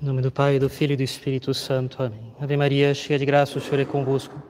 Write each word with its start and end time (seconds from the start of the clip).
Em 0.00 0.06
nome 0.06 0.22
do 0.22 0.30
Pai, 0.30 0.60
do 0.60 0.68
Filho 0.68 0.92
e 0.92 0.96
do 0.96 1.02
Espírito 1.02 1.52
Santo. 1.52 2.00
Amém. 2.00 2.32
Ave 2.40 2.56
Maria, 2.56 2.94
cheia 2.94 3.18
de 3.18 3.26
graça, 3.26 3.58
o 3.58 3.60
Senhor 3.60 3.80
é 3.80 3.84
convosco. 3.84 4.40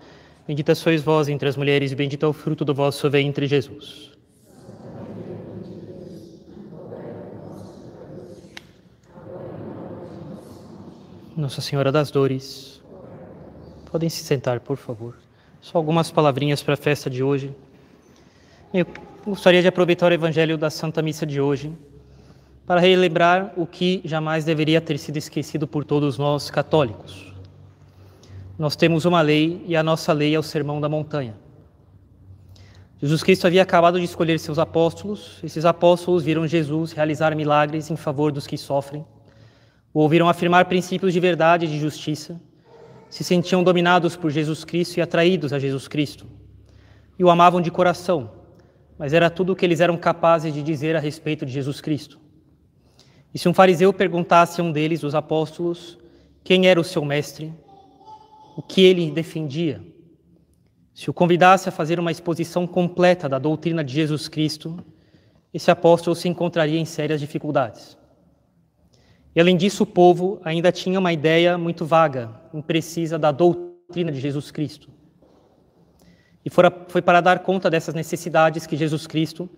Bendita 0.47 0.75
sois 0.75 1.03
vós 1.03 1.27
entre 1.27 1.49
as 1.49 1.57
mulheres, 1.57 1.91
e 1.91 1.95
bendito 1.95 2.27
é 2.27 2.29
o 2.29 2.35
fruto 2.35 2.67
do 2.67 2.75
vosso 2.75 3.09
ventre, 3.09 3.47
Jesus. 3.47 4.13
Nossa 11.35 11.63
Senhora 11.63 11.91
das 11.91 12.11
Dores. 12.11 12.83
Podem 13.91 14.11
se 14.11 14.23
sentar, 14.23 14.61
por 14.61 14.77
favor. 14.77 15.17
Só 15.63 15.79
algumas 15.79 16.11
palavrinhas 16.11 16.63
para 16.63 16.75
a 16.75 16.77
festa 16.77 17.09
de 17.09 17.23
hoje. 17.23 17.57
Eu 18.75 18.87
gostaria 19.25 19.63
de 19.63 19.69
aproveitar 19.69 20.11
o 20.11 20.15
Evangelho 20.15 20.59
da 20.59 20.69
Santa 20.69 21.01
Missa 21.01 21.25
de 21.25 21.41
hoje 21.41 21.73
para 22.69 22.83
relembrar 22.83 23.55
o 23.57 23.67
que 23.67 24.03
jamais 24.05 24.45
deveria 24.45 24.79
ter 24.79 24.99
sido 24.99 25.17
esquecido 25.17 25.67
por 25.67 25.87
todos 25.87 26.19
nós 26.19 26.51
católicos. 26.51 27.33
Nós 28.59 28.77
temos 28.77 29.07
uma 29.07 29.23
lei 29.23 29.65
e 29.67 29.75
a 29.75 29.83
nossa 29.83 30.13
lei 30.13 30.35
é 30.35 30.39
o 30.39 30.43
Sermão 30.43 30.79
da 30.79 30.87
Montanha. 30.87 31.35
Jesus 33.01 33.23
Cristo 33.23 33.47
havia 33.47 33.63
acabado 33.63 33.99
de 33.99 34.05
escolher 34.05 34.39
seus 34.39 34.59
apóstolos. 34.59 35.39
Esses 35.43 35.65
apóstolos 35.65 36.23
viram 36.23 36.47
Jesus 36.47 36.93
realizar 36.93 37.35
milagres 37.35 37.91
em 37.91 37.97
favor 37.97 38.31
dos 38.31 38.47
que 38.47 38.59
sofrem, 38.59 39.03
ouviram 39.95 40.29
afirmar 40.29 40.67
princípios 40.67 41.15
de 41.15 41.21
verdade 41.21 41.65
e 41.65 41.69
de 41.69 41.81
justiça, 41.81 42.39
se 43.09 43.25
sentiam 43.25 43.65
dominados 43.65 44.15
por 44.15 44.31
Jesus 44.31 44.63
Cristo 44.63 44.99
e 44.99 45.01
atraídos 45.01 45.55
a 45.55 45.59
Jesus 45.59 45.89
Cristo, 45.89 46.27
e 47.19 47.25
o 47.25 47.31
amavam 47.31 47.63
de 47.63 47.71
coração, 47.71 48.31
mas 48.99 49.15
era 49.15 49.31
tudo 49.31 49.55
o 49.55 49.57
que 49.57 49.65
eles 49.65 49.81
eram 49.81 49.97
capazes 49.97 50.53
de 50.53 50.63
dizer 50.63 50.95
a 50.97 51.01
respeito 51.01 51.47
de 51.47 51.53
Jesus 51.53 51.81
Cristo. 51.81 52.28
E 53.33 53.39
se 53.39 53.49
um 53.49 53.55
fariseu 53.55 53.93
perguntasse 53.93 54.61
a 54.61 54.65
um 54.65 54.73
deles, 54.73 55.03
os 55.03 55.15
apóstolos, 55.15 55.99
quem 56.43 56.67
era 56.67 56.81
o 56.81 56.85
seu 56.85 57.05
mestre, 57.05 57.53
o 58.57 58.63
que 58.63 58.83
ele 58.83 59.11
defendia, 59.11 59.83
se 60.95 61.09
o 61.09 61.15
convidasse 61.15 61.69
a 61.69 61.73
fazer 61.73 62.01
uma 62.01 62.11
exposição 62.11 62.67
completa 62.67 63.29
da 63.29 63.39
doutrina 63.39 63.85
de 63.85 63.93
Jesus 63.93 64.27
Cristo, 64.29 64.85
esse 65.55 65.71
apóstolo 65.71 66.17
se 66.17 66.29
encontraria 66.29 66.81
em 66.81 66.85
sérias 66.85 67.21
dificuldades. 67.21 67.97
E 69.35 69.41
além 69.41 69.57
disso, 69.57 69.85
o 69.85 69.87
povo 69.87 70.41
ainda 70.43 70.73
tinha 70.73 70.99
uma 70.99 71.13
ideia 71.13 71.57
muito 71.57 71.87
vaga, 71.87 72.31
imprecisa 72.53 73.19
da 73.19 73.31
doutrina 73.31 74.11
de 74.11 74.19
Jesus 74.19 74.51
Cristo. 74.51 74.89
E 76.45 76.51
foi 76.51 77.03
para 77.03 77.21
dar 77.21 77.41
conta 77.41 77.71
dessas 77.71 77.95
necessidades 77.95 78.67
que 78.67 78.77
Jesus 78.77 79.07
Cristo 79.07 79.49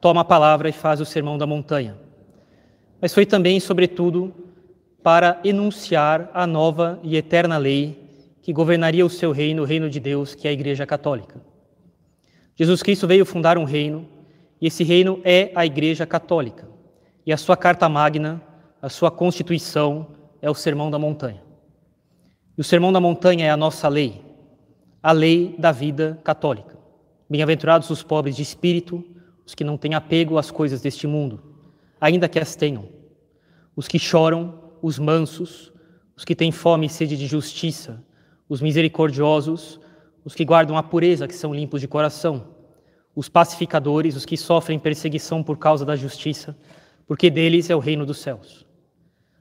toma 0.00 0.20
a 0.20 0.24
palavra 0.24 0.68
e 0.68 0.72
faz 0.72 1.00
o 1.00 1.06
sermão 1.06 1.38
da 1.38 1.46
montanha 1.46 1.96
mas 3.02 3.12
foi 3.12 3.26
também, 3.26 3.58
sobretudo, 3.58 4.32
para 5.02 5.40
enunciar 5.42 6.30
a 6.32 6.46
nova 6.46 7.00
e 7.02 7.16
eterna 7.16 7.58
lei 7.58 7.98
que 8.40 8.52
governaria 8.52 9.04
o 9.04 9.10
seu 9.10 9.32
reino, 9.32 9.62
o 9.62 9.64
reino 9.64 9.90
de 9.90 9.98
Deus, 9.98 10.36
que 10.36 10.46
é 10.46 10.50
a 10.50 10.54
Igreja 10.54 10.86
Católica. 10.86 11.40
Jesus 12.54 12.80
Cristo 12.80 13.08
veio 13.08 13.26
fundar 13.26 13.58
um 13.58 13.64
reino, 13.64 14.06
e 14.60 14.68
esse 14.68 14.84
reino 14.84 15.20
é 15.24 15.50
a 15.56 15.66
Igreja 15.66 16.06
Católica. 16.06 16.68
E 17.26 17.32
a 17.32 17.36
sua 17.36 17.56
carta 17.56 17.88
magna, 17.88 18.40
a 18.80 18.88
sua 18.88 19.10
constituição, 19.10 20.06
é 20.40 20.48
o 20.48 20.54
Sermão 20.54 20.88
da 20.88 20.98
Montanha. 20.98 21.42
E 22.56 22.60
o 22.60 22.64
Sermão 22.64 22.92
da 22.92 23.00
Montanha 23.00 23.46
é 23.46 23.50
a 23.50 23.56
nossa 23.56 23.88
lei, 23.88 24.22
a 25.02 25.10
lei 25.10 25.56
da 25.58 25.72
vida 25.72 26.20
católica. 26.22 26.78
Bem-aventurados 27.28 27.90
os 27.90 28.04
pobres 28.04 28.36
de 28.36 28.42
espírito, 28.42 29.04
os 29.44 29.56
que 29.56 29.64
não 29.64 29.76
têm 29.76 29.94
apego 29.94 30.38
às 30.38 30.52
coisas 30.52 30.80
deste 30.80 31.08
mundo 31.08 31.51
ainda 32.02 32.28
que 32.28 32.40
as 32.40 32.56
tenham. 32.56 32.88
Os 33.76 33.86
que 33.86 33.96
choram, 33.96 34.58
os 34.82 34.98
mansos, 34.98 35.72
os 36.16 36.24
que 36.24 36.34
têm 36.34 36.50
fome 36.50 36.86
e 36.86 36.88
sede 36.88 37.16
de 37.16 37.28
justiça, 37.28 38.02
os 38.48 38.60
misericordiosos, 38.60 39.78
os 40.24 40.34
que 40.34 40.44
guardam 40.44 40.76
a 40.76 40.82
pureza, 40.82 41.28
que 41.28 41.34
são 41.34 41.54
limpos 41.54 41.80
de 41.80 41.86
coração, 41.86 42.48
os 43.14 43.28
pacificadores, 43.28 44.16
os 44.16 44.26
que 44.26 44.36
sofrem 44.36 44.80
perseguição 44.80 45.44
por 45.44 45.56
causa 45.58 45.84
da 45.84 45.94
justiça, 45.94 46.56
porque 47.06 47.30
deles 47.30 47.70
é 47.70 47.76
o 47.76 47.78
reino 47.78 48.04
dos 48.04 48.18
céus. 48.18 48.66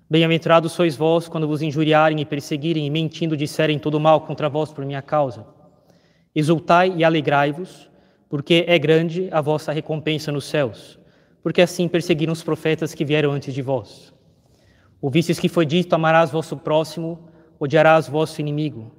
Bem-aventurados 0.07 0.71
sois 0.73 0.95
vós 0.95 1.27
quando 1.27 1.47
vos 1.47 1.63
injuriarem 1.63 2.21
e 2.21 2.25
perseguirem 2.25 2.85
e 2.85 2.91
mentindo 2.91 3.35
disserem 3.35 3.79
todo 3.79 3.99
mal 3.99 4.21
contra 4.21 4.47
vós 4.47 4.71
por 4.71 4.85
minha 4.85 5.01
causa. 5.01 5.47
Exultai 6.35 6.93
e 6.95 7.03
alegrai-vos, 7.03 7.89
porque 8.29 8.65
é 8.67 8.77
grande 8.77 9.29
a 9.31 9.41
vossa 9.41 9.71
recompensa 9.71 10.31
nos 10.31 10.45
céus 10.45 11.00
porque 11.43 11.61
assim 11.61 11.87
perseguiram 11.87 12.33
os 12.33 12.43
profetas 12.43 12.93
que 12.93 13.05
vieram 13.05 13.31
antes 13.31 13.53
de 13.53 13.61
vós. 13.61 14.13
Ouvistes 15.01 15.39
que 15.39 15.49
foi 15.49 15.65
dito: 15.65 15.93
Amarás 15.93 16.31
vosso 16.31 16.55
próximo, 16.55 17.19
odiarás 17.59 18.07
vosso 18.07 18.39
inimigo. 18.39 18.91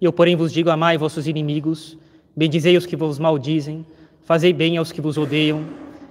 E 0.00 0.04
eu, 0.04 0.12
porém, 0.12 0.36
vos 0.36 0.52
digo: 0.52 0.70
Amai 0.70 0.98
vossos 0.98 1.28
inimigos, 1.28 1.96
bendizei 2.36 2.76
os 2.76 2.86
que 2.86 2.96
vos 2.96 3.18
maldizem, 3.18 3.86
fazei 4.22 4.52
bem 4.52 4.76
aos 4.76 4.90
que 4.90 5.00
vos 5.00 5.16
odeiam, 5.16 5.64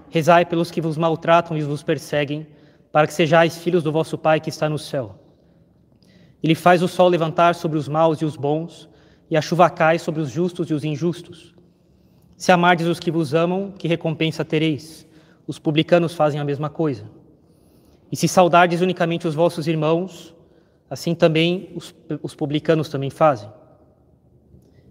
rezai 0.10 0.46
pelos 0.46 0.72
que 0.72 0.80
vos 0.80 0.98
maltratam 0.98 1.58
e 1.58 1.62
vos 1.62 1.84
perseguem, 1.84 2.48
para 2.92 3.08
que 3.08 3.14
sejais 3.14 3.58
filhos 3.58 3.84
do 3.84 3.92
vosso 3.92 4.18
Pai 4.18 4.40
que 4.40 4.50
está 4.50 4.70
no 4.70 4.80
céu. 4.80 5.20
Ele 6.42 6.56
faz 6.56 6.82
o 6.84 6.88
sol 6.88 7.08
levantar 7.08 7.56
sobre 7.56 7.78
os 7.78 7.88
maus 7.88 8.20
e 8.20 8.26
os 8.26 8.36
bons, 8.36 8.90
e 9.30 9.36
a 9.36 9.42
chuva 9.42 9.70
cai 9.70 9.98
sobre 9.98 10.22
os 10.22 10.30
justos 10.30 10.70
e 10.70 10.74
os 10.74 10.84
injustos. 10.84 11.54
Se 12.38 12.52
amardes 12.52 12.88
os 12.88 13.00
que 13.00 13.10
vos 13.10 13.34
amam, 13.34 13.72
que 13.72 13.88
recompensa 13.88 14.44
tereis? 14.44 15.08
Os 15.48 15.60
publicanos 15.60 16.14
fazem 16.14 16.40
a 16.40 16.44
mesma 16.44 16.70
coisa. 16.70 17.04
E 18.12 18.16
se 18.16 18.28
saudardes 18.28 18.82
unicamente 18.82 19.28
os 19.28 19.36
vossos 19.36 19.68
irmãos, 19.68 20.36
assim 20.90 21.16
também 21.16 21.72
os, 21.76 21.94
os 22.22 22.36
publicanos 22.36 22.90
também 22.90 23.10
fazem. 23.10 23.50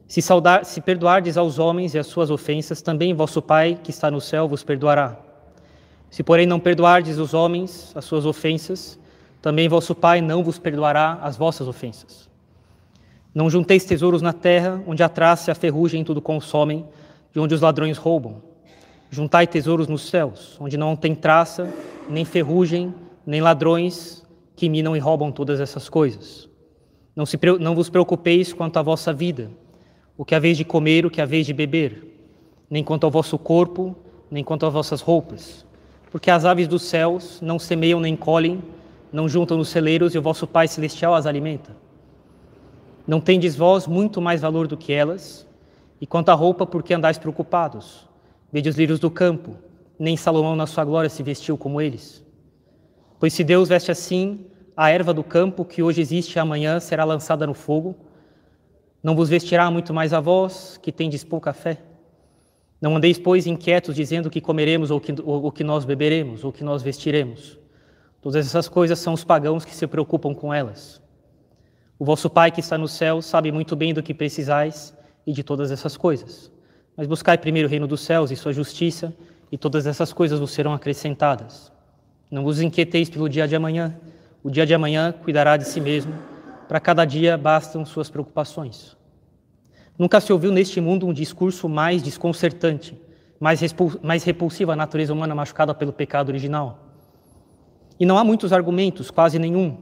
Se, 0.07 0.21
saudar, 0.21 0.65
se 0.65 0.81
perdoardes 0.81 1.37
aos 1.37 1.59
homens 1.59 1.95
e 1.95 1.99
as 1.99 2.07
suas 2.07 2.31
ofensas, 2.31 2.83
também 2.83 3.15
vosso 3.15 3.41
Pai, 3.41 3.79
que 3.83 3.91
está 3.91 4.11
no 4.11 4.21
céu, 4.21 4.47
vos 4.47 4.63
perdoará. 4.63 5.17
Se, 6.11 6.23
porém, 6.23 6.47
não 6.47 6.61
perdoardes 6.61 7.19
os 7.19 7.33
homens 7.33 7.93
as 7.95 8.05
suas 8.05 8.27
ofensas, 8.27 8.99
também 9.41 9.69
vosso 9.69 9.95
Pai 9.95 10.21
não 10.21 10.45
vos 10.45 10.59
perdoará 10.59 11.19
as 11.23 11.37
vossas 11.37 11.67
ofensas. 11.67 12.29
Não 13.35 13.49
junteis 13.49 13.85
tesouros 13.85 14.21
na 14.21 14.33
terra, 14.33 14.83
onde 14.87 15.03
a 15.03 15.09
traça 15.09 15.51
e 15.51 15.53
a 15.53 15.55
ferrugem 15.55 16.05
tudo 16.05 16.21
consomem, 16.21 16.87
e 17.35 17.39
onde 17.39 17.55
os 17.55 17.63
ladrões 17.63 17.97
roubam. 17.97 18.43
Juntai 19.15 19.47
tesouros 19.47 19.89
nos 19.89 20.09
céus, 20.09 20.57
onde 20.59 20.79
não 20.79 20.97
tem 20.97 21.15
traça, 21.15 21.71
nem 22.09 22.25
ferrugem, 22.25 22.95
nem 23.27 23.43
ladrões 23.43 24.27
que 24.57 24.71
minam 24.71 24.97
e 24.97 24.99
roubam 24.99 25.31
todas 25.31 25.61
essas 25.61 25.87
coisas. 25.87 26.49
Não, 27.15 27.27
se, 27.27 27.39
não 27.61 27.75
vos 27.75 27.91
preocupeis 27.91 28.55
quanto 28.55 28.79
à 28.79 28.83
vossa 28.83 29.13
vida, 29.13 29.51
o 30.17 30.25
que 30.25 30.35
haveis 30.35 30.57
de 30.57 30.65
comer, 30.65 31.05
o 31.05 31.11
que 31.11 31.21
haveis 31.21 31.45
de 31.45 31.53
beber, 31.53 32.03
nem 32.71 32.83
quanto 32.83 33.05
ao 33.05 33.11
vosso 33.11 33.37
corpo, 33.37 33.95
nem 34.31 34.43
quanto 34.43 34.65
às 34.65 34.73
vossas 34.73 35.03
roupas. 35.03 35.67
Porque 36.11 36.31
as 36.31 36.47
aves 36.47 36.67
dos 36.67 36.81
céus 36.81 37.39
não 37.43 37.59
semeiam 37.59 38.01
nem 38.01 38.17
colhem, 38.17 38.63
não 39.13 39.29
juntam 39.29 39.59
nos 39.59 39.69
celeiros, 39.69 40.15
e 40.15 40.19
o 40.19 40.23
vosso 40.23 40.47
Pai 40.47 40.67
Celestial 40.67 41.15
as 41.15 41.27
alimenta. 41.27 41.77
Não 43.07 43.21
tendes 43.21 43.55
vós 43.55 43.87
muito 43.87 44.23
mais 44.23 44.41
valor 44.41 44.67
do 44.67 44.77
que 44.79 44.91
elas? 44.91 45.47
E 46.01 46.07
quanto 46.07 46.31
à 46.31 46.33
roupa, 46.33 46.65
por 46.65 46.83
que 46.83 46.95
andais 46.95 47.19
preocupados? 47.19 48.11
Vede 48.53 48.69
os 48.69 48.77
lírios 48.77 48.99
do 49.01 49.11
campo, 49.11 49.57
nem 49.99 50.17
Salomão 50.17 50.55
na 50.55 50.67
sua 50.67 50.85
glória 50.85 51.09
se 51.09 51.23
vestiu 51.23 51.57
como 51.57 51.81
eles. 51.81 52.23
Pois 53.19 53.33
se 53.33 53.43
Deus 53.43 53.69
veste 53.69 53.91
assim 53.91 54.47
a 54.77 54.91
erva 54.91 55.15
do 55.15 55.25
campo, 55.25 55.65
que 55.65 55.83
hoje 55.83 56.01
existe 56.01 56.35
e 56.35 56.39
amanhã 56.39 56.79
será 56.79 57.05
lançada 57.05 57.47
no 57.47 57.55
fogo, 57.55 57.97
não 59.03 59.17
vos 59.17 59.29
vestirá 59.29 59.71
muito 59.71 59.93
mais 59.93 60.13
a 60.13 60.21
vós, 60.21 60.79
que 60.81 60.93
tendes 60.93 61.25
pouca 61.25 61.53
fé? 61.53 61.79
Não 62.81 62.97
andeis, 62.97 63.19
pois, 63.19 63.47
inquietos, 63.47 63.95
dizendo 63.95 64.29
que 64.29 64.41
comeremos, 64.41 64.91
ou 64.91 65.01
que, 65.01 65.15
ou, 65.25 65.51
que 65.51 65.65
nós 65.65 65.85
beberemos, 65.85 66.45
ou 66.45 66.53
que 66.53 66.63
nós 66.63 66.83
vestiremos. 66.83 67.59
Todas 68.21 68.47
essas 68.47 68.69
coisas 68.69 68.99
são 68.99 69.13
os 69.13 69.25
pagãos 69.25 69.65
que 69.65 69.75
se 69.75 69.87
preocupam 69.87 70.35
com 70.35 70.53
elas. 70.53 71.01
O 71.99 72.05
vosso 72.05 72.29
Pai 72.29 72.51
que 72.51 72.61
está 72.61 72.77
no 72.77 72.87
céu 72.87 73.23
sabe 73.23 73.51
muito 73.51 73.75
bem 73.75 73.95
do 73.95 74.03
que 74.03 74.13
precisais 74.13 74.97
e 75.27 75.33
de 75.33 75.43
todas 75.43 75.71
essas 75.71 75.97
coisas. 75.97 76.51
Mas 76.97 77.07
buscai 77.07 77.39
primeiro 77.39 77.69
o 77.69 77.71
reino 77.71 77.87
dos 77.87 78.01
céus 78.01 78.31
e 78.31 78.37
sua 78.37 78.53
justiça, 78.53 79.15
e 79.51 79.59
todas 79.59 79.87
essas 79.87 80.13
coisas 80.13 80.41
vos 80.41 80.51
serão 80.53 80.73
acrescentadas. 80.73 81.71
Não 82.31 82.43
vos 82.43 82.61
inquieteis 82.61 83.11
pelo 83.11 83.29
dia 83.29 83.47
de 83.47 83.55
amanhã, 83.55 83.95
o 84.43 84.51
dia 84.51 84.67
de 84.67 84.75
amanhã 84.75 85.13
cuidará 85.13 85.57
de 85.57 85.65
si 85.65 85.81
mesmo, 85.81 86.15
para 86.67 86.81
cada 86.81 87.05
dia 87.05 87.37
bastam 87.37 87.85
suas 87.85 88.09
preocupações. 88.09 88.97
Nunca 89.99 90.21
se 90.21 90.33
ouviu 90.33 90.51
neste 90.51 90.81
mundo 90.81 91.07
um 91.07 91.13
discurso 91.13 91.69
mais 91.69 92.03
desconcertante, 92.03 92.99
mais, 93.39 93.61
mais 94.03 94.25
repulsivo 94.25 94.73
à 94.73 94.77
natureza 94.77 95.13
humana 95.13 95.35
machucada 95.35 95.75
pelo 95.75 95.93
pecado 95.93 96.31
original. 96.31 96.79
E 98.01 98.07
não 98.07 98.17
há 98.17 98.25
muitos 98.25 98.53
argumentos, 98.53 99.11
quase 99.11 99.39
nenhum. 99.39 99.77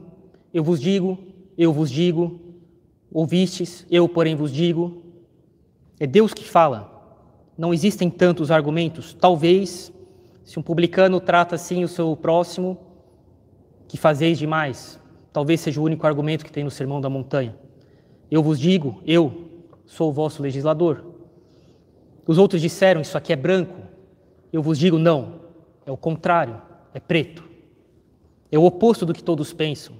Eu 0.53 0.63
vos 0.63 0.81
digo, 0.81 1.17
eu 1.57 1.71
vos 1.71 1.89
digo, 1.89 2.39
ouvistes, 3.11 3.85
eu, 3.89 4.07
porém, 4.09 4.35
vos 4.35 4.51
digo. 4.51 5.01
É 5.99 6.05
Deus 6.05 6.33
que 6.33 6.43
fala, 6.43 6.90
não 7.57 7.73
existem 7.73 8.09
tantos 8.09 8.51
argumentos. 8.51 9.13
Talvez, 9.13 9.91
se 10.43 10.57
um 10.59 10.61
publicano 10.61 11.19
trata 11.19 11.55
assim 11.55 11.83
o 11.83 11.87
seu 11.87 12.15
próximo, 12.15 12.77
que 13.91 13.97
fazeis 13.97 14.39
demais. 14.39 14.97
talvez 15.33 15.59
seja 15.59 15.81
o 15.81 15.83
único 15.83 16.07
argumento 16.07 16.45
que 16.45 16.51
tem 16.51 16.63
no 16.63 16.71
Sermão 16.71 17.01
da 17.01 17.09
Montanha. 17.09 17.53
Eu 18.29 18.41
vos 18.41 18.57
digo, 18.57 19.01
eu 19.05 19.49
sou 19.85 20.09
o 20.09 20.13
vosso 20.13 20.41
legislador. 20.41 21.03
Os 22.25 22.37
outros 22.37 22.61
disseram, 22.61 23.01
isso 23.01 23.17
aqui 23.17 23.33
é 23.33 23.35
branco. 23.35 23.75
Eu 24.51 24.61
vos 24.61 24.79
digo, 24.79 24.97
não, 24.97 25.41
é 25.85 25.91
o 25.91 25.97
contrário, 25.97 26.61
é 26.93 27.01
preto. 27.01 27.43
É 28.49 28.57
o 28.57 28.63
oposto 28.63 29.05
do 29.05 29.13
que 29.13 29.21
todos 29.21 29.51
pensam. 29.51 29.95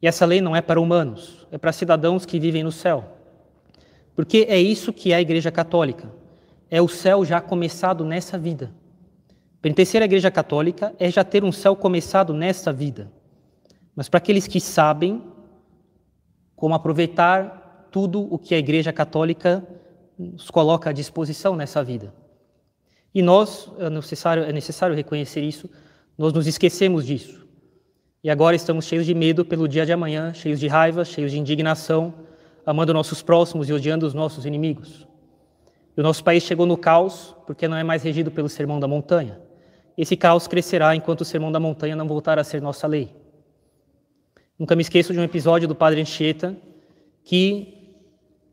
E 0.00 0.06
essa 0.06 0.24
lei 0.24 0.40
não 0.40 0.54
é 0.54 0.60
para 0.60 0.80
humanos, 0.80 1.46
é 1.50 1.58
para 1.58 1.72
cidadãos 1.72 2.24
que 2.24 2.38
vivem 2.38 2.62
no 2.62 2.70
céu. 2.70 3.16
Porque 4.14 4.46
é 4.48 4.60
isso 4.60 4.92
que 4.92 5.12
é 5.12 5.16
a 5.16 5.20
Igreja 5.20 5.50
Católica. 5.50 6.08
É 6.70 6.80
o 6.80 6.88
céu 6.88 7.24
já 7.24 7.40
começado 7.40 8.04
nessa 8.04 8.38
vida. 8.38 8.72
Pertencer 9.60 10.00
à 10.00 10.04
Igreja 10.04 10.30
Católica 10.30 10.94
é 10.98 11.10
já 11.10 11.24
ter 11.24 11.44
um 11.44 11.52
céu 11.52 11.74
começado 11.74 12.32
nesta 12.32 12.72
vida. 12.72 13.10
Mas 13.94 14.08
para 14.08 14.18
aqueles 14.18 14.46
que 14.46 14.60
sabem 14.60 15.22
como 16.54 16.74
aproveitar 16.74 17.88
tudo 17.90 18.32
o 18.32 18.38
que 18.38 18.54
a 18.54 18.58
Igreja 18.58 18.92
Católica 18.92 19.66
nos 20.18 20.50
coloca 20.50 20.90
à 20.90 20.92
disposição 20.92 21.56
nessa 21.56 21.82
vida. 21.82 22.14
E 23.14 23.20
nós, 23.22 23.70
é 23.78 23.90
necessário, 23.90 24.44
é 24.44 24.52
necessário 24.52 24.94
reconhecer 24.94 25.40
isso, 25.40 25.68
nós 26.16 26.32
nos 26.32 26.46
esquecemos 26.46 27.04
disso. 27.04 27.46
E 28.22 28.30
agora 28.30 28.54
estamos 28.54 28.84
cheios 28.84 29.06
de 29.06 29.14
medo 29.14 29.44
pelo 29.44 29.66
dia 29.66 29.84
de 29.84 29.92
amanhã, 29.92 30.32
cheios 30.34 30.60
de 30.60 30.68
raiva, 30.68 31.04
cheios 31.04 31.32
de 31.32 31.38
indignação, 31.38 32.14
amando 32.64 32.92
nossos 32.92 33.22
próximos 33.22 33.68
e 33.68 33.72
odiando 33.72 34.06
os 34.06 34.14
nossos 34.14 34.44
inimigos. 34.44 35.09
E 35.96 36.00
o 36.00 36.02
nosso 36.02 36.22
país 36.22 36.42
chegou 36.42 36.66
no 36.66 36.76
caos 36.76 37.34
porque 37.46 37.66
não 37.66 37.76
é 37.76 37.82
mais 37.82 38.02
regido 38.02 38.30
pelo 38.30 38.48
Sermão 38.48 38.78
da 38.78 38.86
Montanha. 38.86 39.40
Esse 39.96 40.16
caos 40.16 40.46
crescerá 40.46 40.94
enquanto 40.94 41.22
o 41.22 41.24
Sermão 41.24 41.52
da 41.52 41.60
Montanha 41.60 41.96
não 41.96 42.06
voltar 42.06 42.38
a 42.38 42.44
ser 42.44 42.62
nossa 42.62 42.86
lei. 42.86 43.14
Nunca 44.58 44.76
me 44.76 44.82
esqueço 44.82 45.12
de 45.12 45.18
um 45.18 45.24
episódio 45.24 45.66
do 45.66 45.74
Padre 45.74 46.00
Anchieta 46.00 46.56
que 47.24 47.80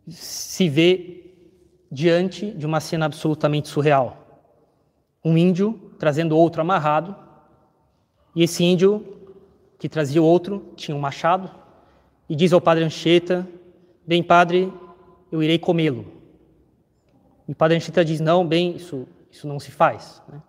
se 0.09 0.69
vê 0.69 1.33
diante 1.91 2.51
de 2.51 2.65
uma 2.65 2.79
cena 2.79 3.05
absolutamente 3.05 3.67
surreal. 3.67 4.45
Um 5.23 5.37
índio 5.37 5.91
trazendo 5.99 6.37
outro 6.37 6.61
amarrado, 6.61 7.15
e 8.35 8.43
esse 8.43 8.63
índio 8.63 9.05
que 9.79 9.89
trazia 9.89 10.21
o 10.21 10.25
outro 10.25 10.73
tinha 10.75 10.95
um 10.95 10.99
machado, 10.99 11.51
e 12.29 12.35
diz 12.35 12.53
ao 12.53 12.61
Padre 12.61 12.83
Anchieta: 12.83 13.47
Bem, 14.05 14.21
Padre, 14.23 14.71
eu 15.31 15.41
irei 15.41 15.57
comê-lo. 15.57 16.16
E 17.47 17.51
o 17.51 17.55
Padre 17.55 17.77
Anchieta 17.77 18.03
diz: 18.03 18.19
Não, 18.19 18.45
bem, 18.45 18.75
isso, 18.75 19.07
isso 19.31 19.47
não 19.47 19.59
se 19.59 19.71
faz. 19.71 20.21
Né? 20.27 20.41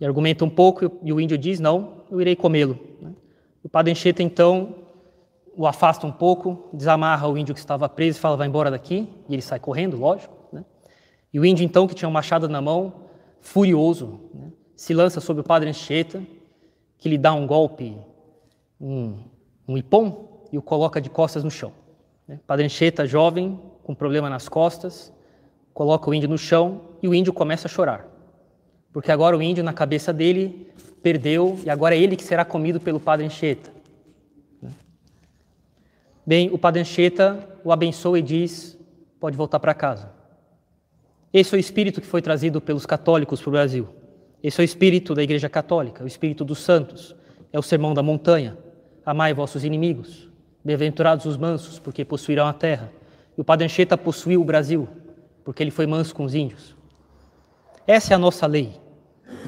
E 0.00 0.06
argumenta 0.06 0.44
um 0.44 0.50
pouco, 0.50 0.98
e 1.02 1.12
o 1.12 1.20
índio 1.20 1.38
diz: 1.38 1.60
Não, 1.60 2.04
eu 2.10 2.20
irei 2.20 2.34
comê-lo. 2.34 2.78
Né? 3.00 3.12
O 3.62 3.68
Padre 3.68 3.92
Anchieta 3.92 4.22
então 4.22 4.76
o 5.56 5.66
afasta 5.66 6.06
um 6.06 6.12
pouco, 6.12 6.70
desamarra 6.72 7.28
o 7.28 7.36
índio 7.36 7.54
que 7.54 7.60
estava 7.60 7.88
preso 7.88 8.18
e 8.18 8.20
fala: 8.20 8.36
Vai 8.36 8.48
embora 8.48 8.70
daqui. 8.70 9.08
E 9.28 9.34
ele 9.34 9.42
sai 9.42 9.60
correndo, 9.60 9.96
lógico. 9.96 10.40
E 11.32 11.38
o 11.38 11.44
índio, 11.44 11.64
então, 11.64 11.86
que 11.86 11.94
tinha 11.94 12.08
um 12.08 12.12
machado 12.12 12.48
na 12.48 12.60
mão, 12.60 12.92
furioso, 13.40 14.20
né, 14.34 14.50
se 14.74 14.92
lança 14.92 15.20
sobre 15.20 15.42
o 15.42 15.44
padre 15.44 15.68
Anchieta, 15.68 16.22
que 16.98 17.08
lhe 17.08 17.16
dá 17.16 17.32
um 17.32 17.46
golpe, 17.46 17.96
um, 18.80 19.18
um 19.68 19.78
ipom, 19.78 20.46
e 20.52 20.58
o 20.58 20.62
coloca 20.62 21.00
de 21.00 21.08
costas 21.08 21.44
no 21.44 21.50
chão. 21.50 21.72
Né. 22.26 22.40
Padre 22.46 22.64
Anchieta, 22.64 23.06
jovem, 23.06 23.60
com 23.84 23.94
problema 23.94 24.28
nas 24.28 24.48
costas, 24.48 25.12
coloca 25.80 26.10
o 26.10 26.12
índio 26.12 26.28
no 26.28 26.36
chão 26.36 26.82
e 27.02 27.08
o 27.08 27.14
índio 27.14 27.32
começa 27.32 27.66
a 27.66 27.70
chorar. 27.70 28.06
Porque 28.92 29.10
agora 29.10 29.34
o 29.34 29.40
índio, 29.40 29.64
na 29.64 29.72
cabeça 29.72 30.12
dele, 30.12 30.70
perdeu 31.02 31.58
e 31.64 31.70
agora 31.70 31.96
é 31.96 31.98
ele 31.98 32.16
que 32.16 32.22
será 32.22 32.44
comido 32.44 32.78
pelo 32.78 33.00
padre 33.00 33.24
Anchieta. 33.24 33.72
Bem, 36.26 36.50
o 36.52 36.58
padre 36.58 36.82
Anchieta 36.82 37.48
o 37.64 37.72
abençoa 37.72 38.18
e 38.18 38.22
diz: 38.22 38.78
pode 39.18 39.38
voltar 39.38 39.58
para 39.58 39.72
casa. 39.72 40.12
Esse 41.32 41.54
é 41.54 41.56
o 41.56 41.58
espírito 41.58 42.02
que 42.02 42.06
foi 42.06 42.20
trazido 42.20 42.60
pelos 42.60 42.84
católicos 42.84 43.40
para 43.40 43.48
o 43.48 43.52
Brasil. 43.52 43.88
Esse 44.42 44.60
é 44.60 44.62
o 44.62 44.66
espírito 44.66 45.14
da 45.14 45.22
Igreja 45.22 45.48
Católica, 45.48 46.04
o 46.04 46.06
espírito 46.06 46.44
dos 46.44 46.58
santos. 46.58 47.16
É 47.50 47.58
o 47.58 47.62
sermão 47.62 47.94
da 47.94 48.02
montanha. 48.02 48.58
Amai 49.02 49.32
vossos 49.32 49.64
inimigos. 49.64 50.28
Bem-aventurados 50.62 51.24
os 51.24 51.38
mansos, 51.38 51.78
porque 51.78 52.04
possuirão 52.04 52.46
a 52.46 52.52
terra. 52.52 52.92
E 53.34 53.40
o 53.40 53.44
Padre 53.44 53.64
Anchieta 53.64 53.96
possuiu 53.96 54.42
o 54.42 54.44
Brasil, 54.44 54.86
porque 55.44 55.62
ele 55.62 55.70
foi 55.70 55.86
manso 55.86 56.14
com 56.14 56.24
os 56.24 56.34
índios. 56.34 56.76
Essa 57.86 58.12
é 58.12 58.14
a 58.14 58.18
nossa 58.18 58.46
lei. 58.46 58.78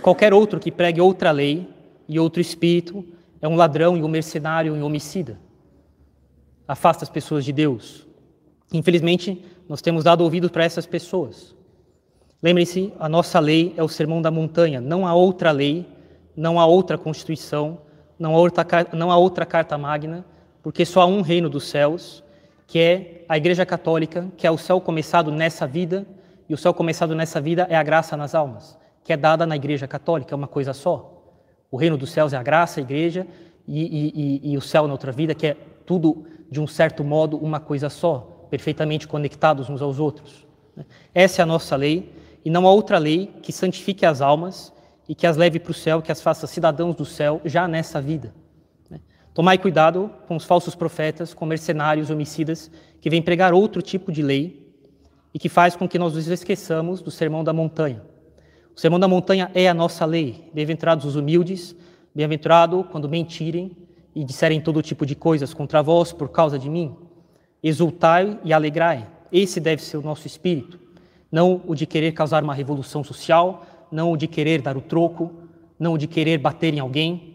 Qualquer 0.01 0.33
outro 0.33 0.59
que 0.59 0.71
pregue 0.71 1.01
outra 1.01 1.31
lei 1.31 1.69
e 2.09 2.19
outro 2.19 2.41
espírito 2.41 3.05
é 3.41 3.49
um 3.49 3.57
ladrão 3.57 3.97
e 3.97 4.03
um 4.03 4.09
mercenário 4.09 4.77
e 4.77 4.81
um 4.81 4.85
homicida. 4.85 5.39
Afasta 6.67 7.05
as 7.05 7.11
pessoas 7.11 7.45
de 7.45 7.53
Deus. 7.53 8.07
Infelizmente, 8.73 9.45
nós 9.69 9.83
temos 9.83 10.05
dado 10.05 10.23
ouvidos 10.23 10.51
para 10.51 10.65
essas 10.65 10.87
pessoas. 10.87 11.55
Lembrem-se, 12.43 12.93
a 12.99 13.09
nossa 13.09 13.39
lei 13.39 13.75
é 13.77 13.83
o 13.83 13.89
sermão 13.89 14.21
da 14.21 14.31
montanha, 14.31 14.81
não 14.81 15.07
há 15.07 15.15
outra 15.15 15.51
lei, 15.51 15.87
não 16.37 16.59
há 16.59 16.67
outra 16.67 16.99
constituição, 16.99 17.79
não 18.19 18.35
há 18.35 18.39
outra, 18.39 18.67
não 18.93 19.11
há 19.13 19.17
outra 19.17 19.47
carta 19.47 19.79
magna, 19.79 20.25
porque 20.63 20.85
só 20.85 21.03
há 21.03 21.07
um 21.07 21.21
reino 21.21 21.49
dos 21.49 21.69
céus, 21.69 22.22
que 22.73 22.79
é 22.79 23.25
a 23.29 23.37
Igreja 23.37 23.67
Católica, 23.67 24.33
que 24.35 24.47
é 24.47 24.51
o 24.51 24.57
céu 24.57 24.81
começado 24.81 25.31
nessa 25.31 25.67
vida, 25.67 26.07
e 26.49 26.55
o 26.55 26.57
céu 26.57 26.73
começado 26.73 27.15
nessa 27.15 27.39
vida 27.39 27.67
é 27.69 27.77
a 27.77 27.83
graça 27.83 28.17
nas 28.17 28.35
almas, 28.35 28.79
que 29.05 29.13
é 29.13 29.17
dada 29.19 29.45
na 29.45 29.57
Igreja 29.57 29.87
Católica, 29.87 30.35
é 30.35 30.37
uma 30.37 30.49
coisa 30.49 30.73
só. 30.73 31.23
O 31.71 31.77
reino 31.77 31.99
dos 31.99 32.11
céus 32.11 32.33
é 32.33 32.39
a 32.39 32.43
graça, 32.43 32.81
a 32.81 32.83
Igreja, 32.83 33.27
e, 33.69 34.41
e, 34.47 34.53
e, 34.53 34.57
o 34.57 34.63
céu 34.63 34.87
na 34.87 34.95
outra 34.95 35.13
vida, 35.13 35.35
que 35.35 35.49
é 35.49 35.57
tudo, 35.85 36.25
de 36.51 36.63
um 36.63 36.67
certo 36.67 37.05
modo, 37.05 37.37
uma 37.37 37.61
coisa 37.61 37.91
só, 37.91 38.47
perfeitamente 38.49 39.07
conectados 39.07 39.69
uns 39.69 39.83
aos 39.83 39.99
outros. 39.99 40.47
Essa 41.15 41.43
é 41.43 41.45
a 41.45 41.47
nossa 41.47 41.77
lei, 41.77 42.11
e 42.43 42.49
não 42.49 42.67
há 42.67 42.73
outra 42.73 42.97
lei 42.97 43.35
que 43.43 43.53
santifique 43.53 44.07
as 44.07 44.23
almas 44.23 44.73
e 45.07 45.15
que 45.15 45.27
as 45.27 45.37
leve 45.37 45.61
para 45.61 45.73
o 45.73 45.75
céu, 45.75 46.01
que 46.01 46.11
as 46.11 46.23
faça 46.23 46.47
cidadãos 46.47 46.95
do 46.95 47.05
céu 47.05 47.39
já 47.45 47.69
nessa 47.69 48.01
vida. 48.01 48.33
Tomai 49.35 49.59
cuidado 49.59 50.11
com 50.29 50.37
os 50.37 50.45
falsos 50.45 50.75
profetas, 50.75 51.33
com 51.33 51.47
mercenários 51.47 52.11
homicidas 52.11 52.71
que 53.01 53.09
vêm 53.09 53.23
pregar 53.23 53.55
outro 53.55 53.81
tipo 53.81 54.13
de 54.13 54.23
lei 54.23 54.75
e 55.33 55.39
que 55.39 55.49
faz 55.49 55.75
com 55.75 55.89
que 55.89 55.99
nós 55.99 56.15
nos 56.15 56.29
esqueçamos 56.29 57.01
do 57.01 57.11
sermão 57.11 57.43
da 57.43 57.53
montanha. 57.53 58.03
O 58.75 58.81
sermão 58.81 59.01
da 59.01 59.09
montanha 59.09 59.51
é 59.55 59.69
a 59.69 59.75
nossa 59.75 60.05
lei. 60.05 60.51
Bem-aventurados 60.53 61.05
os 61.05 61.17
humildes, 61.17 61.75
bem-aventurado 62.15 62.85
quando 62.91 63.09
mentirem 63.09 63.77
e 64.15 64.25
disserem 64.25 64.61
todo 64.61 64.83
tipo 64.83 65.07
de 65.07 65.15
coisas 65.15 65.55
contra 65.55 65.83
vós 65.83 66.13
por 66.13 66.29
causa 66.29 66.59
de 66.59 66.69
mim. 66.69 66.95
Exultai 67.63 68.39
e 68.45 68.53
alegrai. 68.53 69.09
Esse 69.31 69.59
deve 69.59 69.83
ser 69.83 69.97
o 69.97 70.03
nosso 70.03 70.27
espírito 70.27 70.83
não 71.33 71.63
o 71.67 71.75
de 71.75 71.87
querer 71.87 72.13
causar 72.13 72.45
uma 72.45 72.55
revolução 72.55 73.03
social, 73.03 73.65
não 73.91 74.13
o 74.13 74.17
de 74.19 74.29
querer 74.29 74.61
dar 74.61 74.77
o 74.77 74.83
troco, 74.83 75.33
não 75.79 75.95
o 75.95 75.99
de 75.99 76.07
querer 76.07 76.37
bater 76.37 76.75
em 76.75 76.79
alguém, 76.79 77.32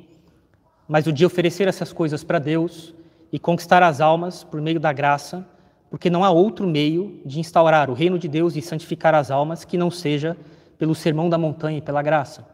mas 0.87 1.05
o 1.07 1.11
de 1.11 1.25
oferecer 1.25 1.67
essas 1.67 1.91
coisas 1.91 2.23
para 2.23 2.39
Deus 2.39 2.93
e 3.31 3.37
conquistar 3.37 3.83
as 3.83 3.99
almas 3.99 4.43
por 4.43 4.61
meio 4.61 4.79
da 4.79 4.93
graça, 4.93 5.45
porque 5.89 6.09
não 6.09 6.23
há 6.23 6.29
outro 6.29 6.67
meio 6.67 7.19
de 7.25 7.39
instaurar 7.39 7.89
o 7.89 7.93
reino 7.93 8.17
de 8.17 8.27
Deus 8.27 8.55
e 8.55 8.61
santificar 8.61 9.13
as 9.13 9.31
almas 9.31 9.65
que 9.65 9.77
não 9.77 9.91
seja 9.91 10.37
pelo 10.77 10.95
sermão 10.95 11.29
da 11.29 11.37
montanha 11.37 11.77
e 11.77 11.81
pela 11.81 12.01
graça. 12.01 12.47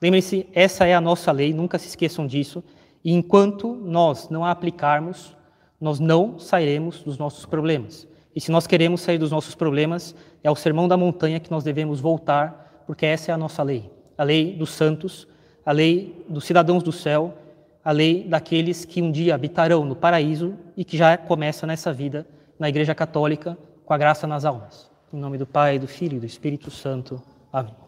Lembrem-se, 0.00 0.46
essa 0.52 0.86
é 0.86 0.94
a 0.94 1.00
nossa 1.00 1.32
lei, 1.32 1.54
nunca 1.54 1.78
se 1.78 1.88
esqueçam 1.88 2.26
disso, 2.26 2.62
e 3.04 3.12
enquanto 3.12 3.72
nós 3.72 4.28
não 4.28 4.44
a 4.44 4.50
aplicarmos, 4.50 5.36
nós 5.80 5.98
não 5.98 6.38
sairemos 6.38 7.02
dos 7.02 7.18
nossos 7.18 7.46
problemas. 7.46 8.06
E 8.34 8.40
se 8.40 8.50
nós 8.50 8.66
queremos 8.66 9.00
sair 9.00 9.16
dos 9.16 9.30
nossos 9.30 9.54
problemas, 9.54 10.14
é 10.44 10.48
ao 10.48 10.56
sermão 10.56 10.86
da 10.86 10.96
montanha 10.96 11.40
que 11.40 11.50
nós 11.50 11.64
devemos 11.64 12.00
voltar, 12.00 12.84
porque 12.86 13.06
essa 13.06 13.30
é 13.30 13.34
a 13.34 13.38
nossa 13.38 13.62
lei. 13.62 13.90
A 14.18 14.22
lei 14.22 14.54
dos 14.54 14.70
santos, 14.70 15.26
a 15.64 15.72
lei 15.72 16.24
dos 16.28 16.44
cidadãos 16.44 16.82
do 16.82 16.92
céu, 16.92 17.34
a 17.86 17.92
lei 17.92 18.24
daqueles 18.24 18.84
que 18.84 19.00
um 19.00 19.12
dia 19.12 19.32
habitarão 19.32 19.84
no 19.84 19.94
paraíso 19.94 20.56
e 20.76 20.84
que 20.84 20.96
já 20.96 21.16
começa 21.16 21.68
nessa 21.68 21.92
vida 21.92 22.26
na 22.58 22.68
Igreja 22.68 22.96
Católica 22.96 23.56
com 23.84 23.94
a 23.94 23.96
graça 23.96 24.26
nas 24.26 24.44
almas. 24.44 24.90
Em 25.12 25.16
nome 25.16 25.38
do 25.38 25.46
Pai, 25.46 25.78
do 25.78 25.86
Filho 25.86 26.16
e 26.16 26.20
do 26.20 26.26
Espírito 26.26 26.68
Santo. 26.68 27.22
Amém. 27.52 27.85